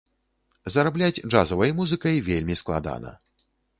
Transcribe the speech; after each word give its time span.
Зарабляць 0.75 1.19
джазавай 1.29 1.73
музыкай 1.81 2.15
вельмі 2.31 2.59
складана. 2.63 3.11